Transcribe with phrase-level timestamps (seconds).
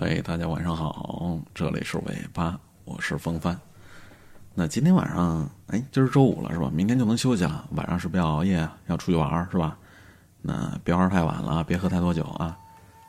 [0.00, 3.58] 嘿，大家晚上好，这里是尾巴，我是风帆。
[4.54, 6.70] 那今天晚上，哎，今儿周五了是吧？
[6.72, 7.68] 明天就能休息了。
[7.72, 9.76] 晚上是不要熬夜，要出去玩是吧？
[10.40, 12.56] 那别玩太晚了，别喝太多酒啊。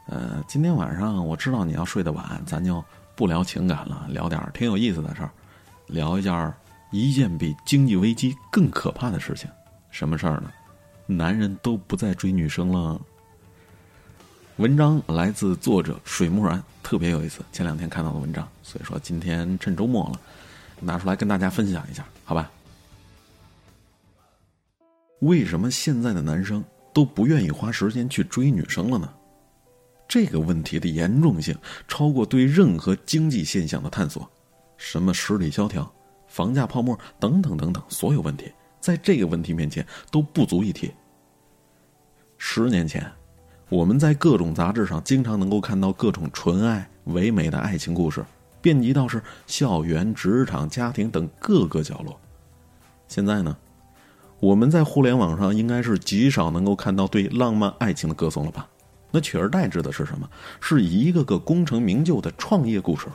[0.07, 2.83] 呃，今天晚上我知道你要睡得晚，咱就
[3.15, 5.29] 不聊情感了，聊点挺有意思的事儿，
[5.85, 6.53] 聊一件
[6.89, 9.47] 一件比经济危机更可怕的事情。
[9.91, 10.51] 什么事儿呢？
[11.05, 12.99] 男人都不再追女生了。
[14.59, 17.39] 文章来自作者水木然，特别有意思。
[17.49, 20.19] 前两天看到的文章，所以说今天趁周末了，
[20.81, 22.51] 拿出来跟大家分享一下，好吧？
[25.19, 26.61] 为什么现在的男生
[26.93, 29.09] 都不愿意花时间去追女生了呢？
[30.09, 31.57] 这个问题的严重性
[31.87, 34.29] 超过对任何经济现象的探索，
[34.75, 35.89] 什么实体萧条、
[36.27, 38.51] 房价泡沫等等等等，所有问题
[38.81, 40.91] 在这个问题面前都不足一提。
[42.37, 43.09] 十年前。
[43.69, 48.25] 我们在各种杂志上经常能够看到各种纯爱、唯美的爱情故事，
[48.61, 52.19] 遍及到是校园、职场、家庭等各个角落。
[53.07, 53.55] 现在呢，
[54.39, 58.67] 我们在互联网上应该是极少能够看到对浪漫爱情的歌颂了吧？
[59.11, 60.27] 那取而代之的是什么？
[60.59, 63.05] 是一个个功成名就的创业故事。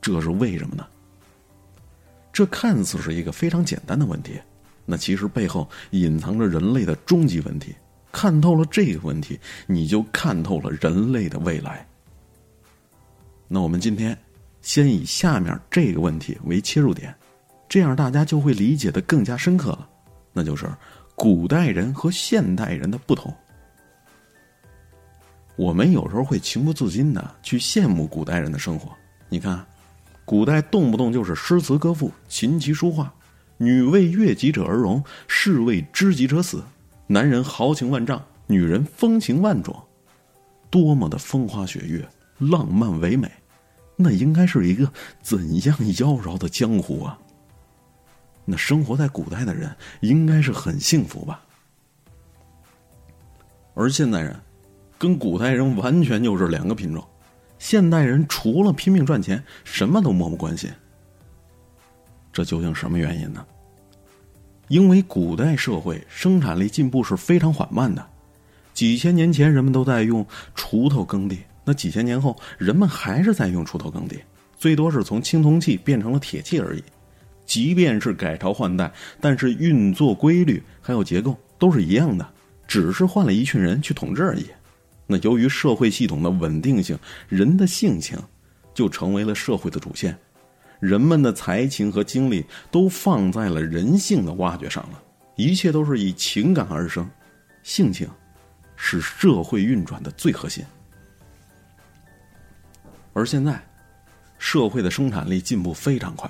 [0.00, 0.86] 这是为什么呢？
[2.32, 4.40] 这看似是一个非常简单的问题，
[4.86, 7.74] 那其实背后隐藏着人类的终极问题。
[8.12, 11.86] 看透了这个问题，你就看透了人类的未来。
[13.48, 14.16] 那我们今天
[14.60, 17.14] 先以下面这个问题为切入点，
[17.68, 19.88] 这样大家就会理解的更加深刻了。
[20.32, 20.66] 那就是
[21.14, 23.34] 古代人和现代人的不同。
[25.56, 28.90] 我们有时候会情不自禁的去羡慕古代人的生活。
[29.28, 29.64] 你看，
[30.24, 33.12] 古代动不动就是诗词歌赋、琴棋书画，
[33.58, 36.62] 女为悦己者而容，士为知己者死。
[37.12, 39.78] 男人豪情万丈，女人风情万种，
[40.70, 43.30] 多么的风花雪月、浪漫唯美，
[43.96, 47.18] 那应该是一个怎样妖娆的江湖啊！
[48.46, 49.70] 那生活在古代的人
[50.00, 51.42] 应该是很幸福吧？
[53.74, 54.34] 而现代人，
[54.96, 57.06] 跟古代人完全就是两个品种。
[57.58, 60.72] 现代人除了拼命赚钱，什么都漠不关心。
[62.32, 63.46] 这究竟什么原因呢？
[64.72, 68.02] 因为古代社会生产力进步是非常缓慢的，
[68.72, 74.18] 几千年前人们都在用锄头耕地，那几千年后人们还是在用锄头耕地，
[74.56, 76.82] 最多是从青铜器变成了铁器而已。
[77.44, 78.90] 即便是改朝换代，
[79.20, 82.26] 但是运作规律还有结构都是一样的，
[82.66, 84.46] 只是换了一群人去统治而已。
[85.06, 88.18] 那由于社会系统的稳定性，人的性情
[88.72, 90.18] 就成为了社会的主线。
[90.82, 95.00] 人们的才情和精力都放在了人性的挖掘上了，
[95.36, 97.08] 一切都是以情感而生，
[97.62, 98.08] 性情
[98.74, 100.64] 是社会运转的最核心。
[103.12, 103.64] 而现在，
[104.38, 106.28] 社会的生产力进步非常快，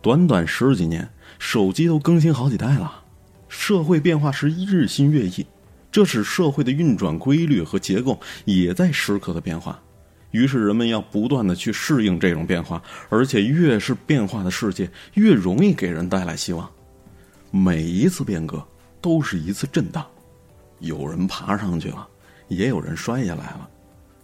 [0.00, 1.08] 短短十几年，
[1.40, 3.02] 手机都更新好几代了，
[3.48, 5.44] 社会变化是日新月异，
[5.90, 9.82] 这使社会的运转规律和结构也在时刻的变化。
[10.32, 16.68] 于是人们要不断的去适应这种变化，而且越是变化的世界，越容易给人带来希望。
[17.50, 18.66] 每一次变革
[19.00, 20.04] 都是一次震荡，
[20.80, 22.08] 有人爬上去了，
[22.48, 23.68] 也有人摔下来了。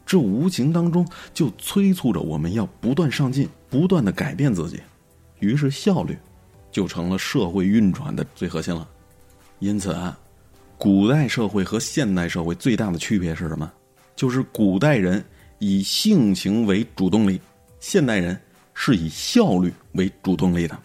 [0.07, 4.81] 这无形当中就催促着我们要不断上进，不断的改变自己。
[5.41, 6.19] 于是效率
[6.73, 8.89] 就成了社会运转的最核心了。
[9.59, 10.19] 因此啊，
[10.79, 13.71] 古代社会和现代社会最大的区别是什么？
[14.17, 15.23] 就是古代人。
[15.59, 17.41] 以性情为主动力，
[17.81, 18.39] 现代人
[18.75, 20.79] 是以效率为主动力的。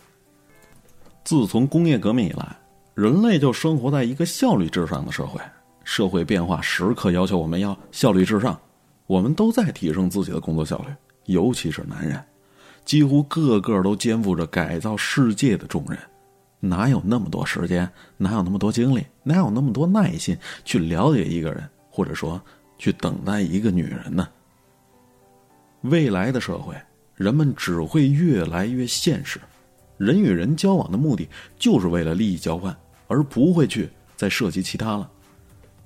[1.24, 2.58] 自从工业革命以来，
[2.96, 5.40] 人类就生活在一个效率至上的社会。
[5.84, 8.60] 社会变化时刻要求我们要效率至上，
[9.06, 10.88] 我们都在提升自己的工作效率，
[11.26, 12.24] 尤其是男人，
[12.86, 15.98] 几乎个个都肩负着改造世界的重任。
[16.60, 17.90] 哪有那么多时间？
[18.16, 19.06] 哪有那么多精力？
[19.24, 22.42] 哪有那么多耐心去了解一个人，或者说
[22.78, 24.28] 去等待一个女人呢？
[25.84, 26.74] 未来的社会，
[27.16, 29.40] 人们只会越来越现实。
[29.98, 31.28] 人与人交往的目的
[31.60, 32.76] 就是为了利益交换，
[33.08, 35.10] 而不会去再涉及其他了。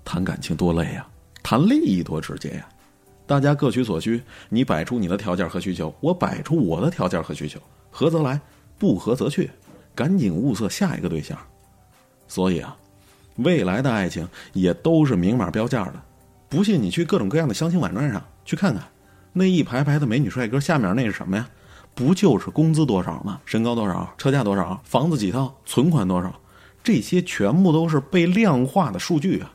[0.06, 1.08] 谈感情多累呀，
[1.42, 2.70] 谈利益多直接呀！
[3.26, 7.60] 大家各取所需，你摆出你的条件和需求，我摆出我的条件和需求，
[7.90, 8.40] 合则来，
[8.78, 9.50] 不合则去，
[9.96, 11.38] 赶紧物色下一个对象。
[12.28, 12.78] 所以啊，
[13.38, 15.94] 未来的爱情也都是明码标价的。
[16.48, 18.84] 不信你去各种各样的相亲网站上去看看。
[19.34, 21.48] 那一排排的美女帅哥，下面那是什么呀？
[21.94, 23.40] 不就是工资多少吗？
[23.46, 24.14] 身高多少？
[24.18, 24.80] 车价多少？
[24.84, 25.56] 房子几套？
[25.66, 26.34] 存款多少？
[26.84, 29.52] 这些全部都是被量化的数据啊！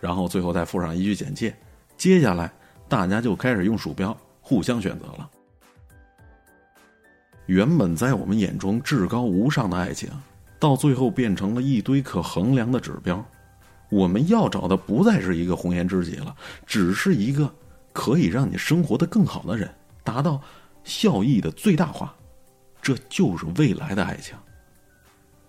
[0.00, 1.54] 然后最后再附上一句简介，
[1.96, 2.50] 接下来
[2.88, 5.28] 大家就开始用鼠标互相选择了。
[7.46, 10.08] 原本在我们眼中至高无上的爱情，
[10.58, 13.24] 到最后变成了一堆可衡量的指标。
[13.88, 16.34] 我们要找的不再是一个红颜知己了，
[16.66, 17.52] 只是一个
[17.96, 20.38] 可以让你生活的更好的人，达到
[20.84, 22.14] 效益的最大化。
[22.82, 24.36] 这就是未来的爱情。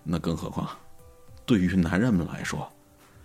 [0.02, 0.66] 那更何况，
[1.44, 2.66] 对于男人们来说，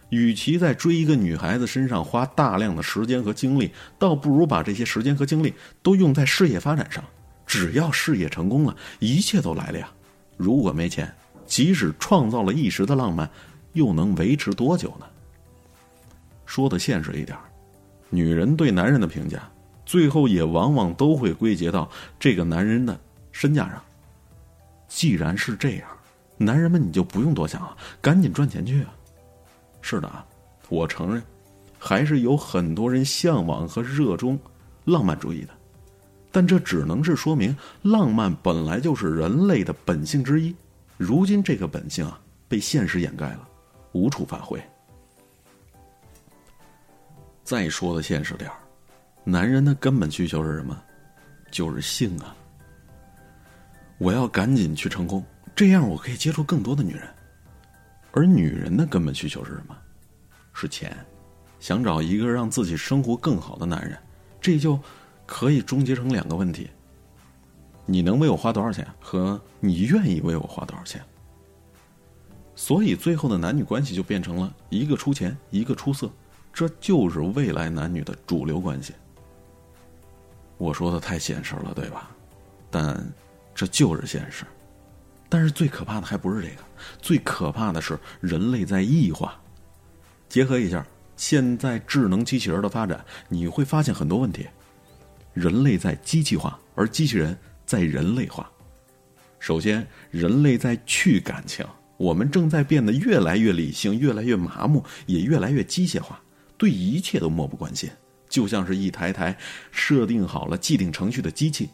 [0.10, 7.02] 与其在追一个女孩子身上花大量的时间和精力，倒不如把这些时间和精力都用在事业发展上。
[7.48, 9.90] 只要事业成功了，一切都来了呀。
[10.36, 11.10] 如果没钱，
[11.46, 13.30] 即使创造了一时的浪漫，
[13.72, 15.06] 又能维持多久呢？
[16.46, 17.38] 说的现实一点，
[18.14, 19.42] 女人对男人的评价，
[19.88, 21.90] 最后也往往都会归结到
[22.20, 23.00] 这个男人的
[23.32, 23.82] 身价上。
[24.88, 25.90] 既然是这样，
[26.38, 28.94] 男人们你就不用多想啊，赶紧赚钱去啊！
[29.82, 30.24] 是的啊，
[30.70, 31.24] 我承认，
[31.80, 34.40] 还是有很多人向往和热衷
[34.86, 35.50] 浪漫主义的。
[36.32, 40.56] 但这只能是说明，浪漫本来就是人类的本性之一。
[40.98, 43.48] 如今这个本性啊，被现实掩盖了，
[43.94, 44.62] 无处发挥。
[47.44, 48.58] 再说的现实点儿，
[49.24, 50.82] 男人的根本需求是什么？
[51.52, 52.36] 就是性啊！
[53.98, 55.24] 我要赶紧去成功，
[55.56, 57.08] 这样我可以接触更多的女人。
[58.12, 59.78] 而女人的根本需求是什么？
[60.54, 60.96] 是钱，
[61.60, 63.98] 想找一个让自己生活更好的男人，
[64.42, 64.80] 这就。
[65.26, 66.70] 可以终结成两个问题：
[67.86, 71.02] 你能为我花多少钱，和你愿意为我花多少钱。
[72.54, 76.12] 所以最后的男女关系就变成了一个出钱，一个出色，
[76.54, 78.94] 这就是未来男女的主流关系。
[80.58, 82.12] 我说的太现实了，对吧？
[82.70, 83.04] 但
[83.56, 84.46] 这就是现实。
[85.28, 86.62] 但是最可怕的还不是这个，
[87.02, 89.36] 最可怕的是人类在异化。
[90.30, 90.86] 结合一下
[91.18, 94.48] 现在智能机器人的发展，你会发现很多问题。
[95.34, 97.36] 人类在机器化，而机器人
[97.66, 98.48] 在人类化。
[99.40, 101.66] 首先，人类在去感情，
[101.98, 106.22] 我们正在变得越来越理性，越来越麻木，也越来越机械化，
[106.58, 107.90] 对一切都漠不关心，
[108.30, 109.38] 就像是一台台
[109.72, 111.70] 设定好了既定程序的机器。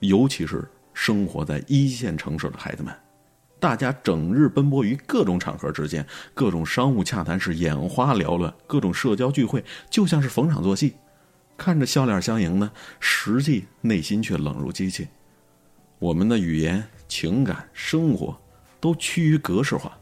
[0.00, 2.94] 尤其是生活在一线城市的孩子们，
[3.58, 10.94] 大家整日奔波于各种场合之间，各种商务洽谈是眼花缭乱，各种社交聚会就像是逢场作戏。
[11.58, 15.06] 看着笑脸相迎呢，实际内心却冷如机器。
[15.98, 18.34] 我们的语言、情感、生活
[18.80, 19.98] 都趋于格式化，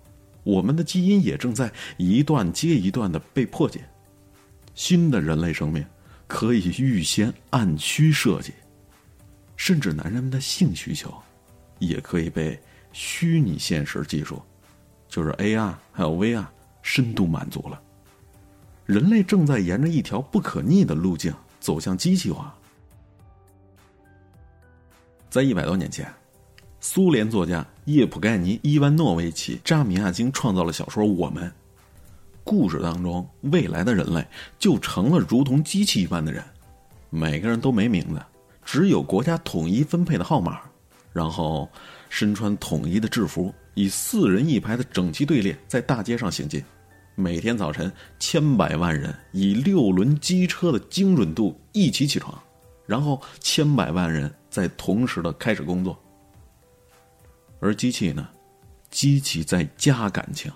[0.49, 3.87] 我们的基因也正在一段接一段的被破解。
[4.75, 5.85] 新的人类生命
[6.27, 8.55] 可以预先按需设计，
[9.57, 11.15] 甚至男人们的性需求
[11.79, 12.59] 也可以被
[12.93, 14.41] 虚拟现实技术，
[15.07, 16.47] 就是 AR 还有 VR
[16.81, 17.79] 深度满足了。
[18.87, 21.35] 人类正在沿着一条不可逆的路径。
[21.61, 22.57] 走向机器化。
[25.29, 26.11] 在一百多年前，
[26.91, 31.45] 苏联作家叶普盖尼·伊万诺维奇·扎米亚京创造了小说《我们》。
[32.43, 34.27] 故事当中，未来的人类
[34.59, 36.43] 就成了如同机器一般的人，
[37.11, 38.19] 每个人都没名字，
[38.65, 40.63] 只有国家统一分配的号码，
[41.13, 41.69] 然后
[42.09, 46.65] 身穿统一的制服，以四人一排的整齐队列在大街上行进。
[47.15, 52.43] 每天早晨，千百万人以六轮机车的精准度一起起床，
[52.87, 55.95] 然后千百万人在同时的开始工作。
[57.61, 58.29] 而机器呢？
[58.91, 60.51] 机器在加感情，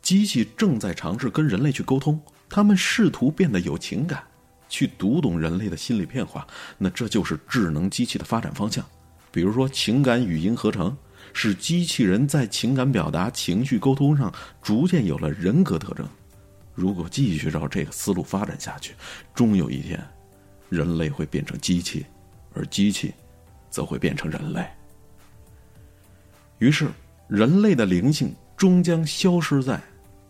[0.00, 4.22] 机器正在尝试跟人类去沟通，他们试图变得有情感，
[4.68, 6.46] 去读懂人类的心理变化。
[6.78, 8.84] 那这就是智能机器的发展方向，
[9.30, 10.96] 比如说情感语音合成。
[11.32, 16.06] 使机器人在情感表达、情绪沟通上逐渐有了人格特征。
[16.74, 18.94] 如果继续照这个思路发展下去，
[19.34, 20.00] 终有一天，
[20.68, 22.06] 人类会变成机器，
[22.52, 23.12] 而机器
[23.68, 24.64] 则会变成人类。
[26.64, 26.88] 于是，
[27.28, 29.78] 人类的灵性终将消失在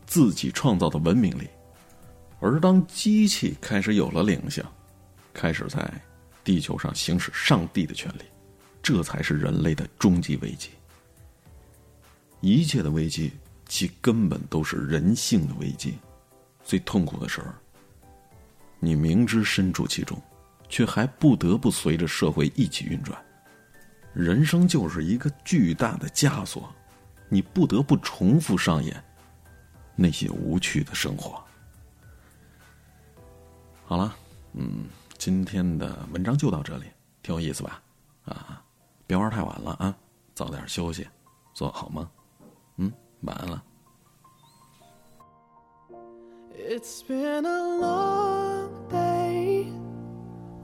[0.04, 1.48] 自己创造的文明里。
[2.40, 4.64] 而当机器开始有了灵性，
[5.32, 5.88] 开始在
[6.42, 8.22] 地球上行使上帝的权利，
[8.82, 10.70] 这才是人类的终极危机。
[12.40, 13.30] 一切的危机，
[13.68, 15.94] 其根本都是人性的危机。
[16.64, 17.46] 最痛苦的时候，
[18.80, 20.20] 你明知身处其中，
[20.68, 23.23] 却还不得不随着社会一起运转。
[24.14, 26.72] 人生就是一个巨大的枷锁，
[27.28, 29.02] 你不得不重复上演
[29.96, 31.42] 那些无趣的生活。
[33.84, 34.14] 好了，
[34.52, 34.86] 嗯，
[35.18, 36.84] 今天的文章就到这里，
[37.22, 37.82] 挺有意思吧？
[38.24, 38.62] 啊，
[39.06, 39.94] 别玩太晚了啊，
[40.32, 41.06] 早点休息，
[41.52, 42.08] 做好梦。
[42.76, 42.92] 嗯，
[43.22, 43.62] 晚安了。
[46.56, 49.66] It's been a long day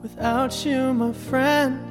[0.01, 1.90] without you, my friend.